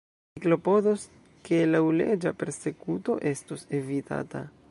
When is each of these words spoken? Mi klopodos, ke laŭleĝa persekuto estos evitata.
Mi 0.37 0.41
klopodos, 0.45 1.03
ke 1.49 1.59
laŭleĝa 1.75 2.33
persekuto 2.41 3.21
estos 3.35 3.69
evitata. 3.83 4.45